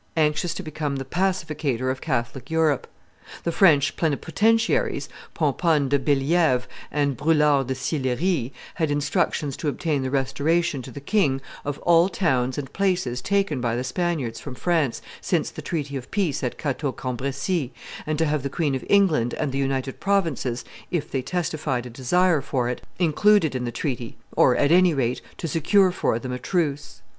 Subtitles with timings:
[0.17, 2.87] anxious to become the pacificator of Catholic Europe.
[3.43, 10.09] The French plenipotentiaries, Pomponne de Bellievre and Brulart de Silleri, had instructions to obtain the
[10.09, 15.03] restoration to the king of all towns and places taken by the Spaniards from France
[15.21, 17.69] since the treaty of peace of Cateau Cambresis,
[18.07, 21.91] and to have the Queen of England and the United Provinces, if they testified a
[21.91, 26.31] desire for it, included in the treaty, or, at any rate, to secure for them
[26.31, 27.03] a truce.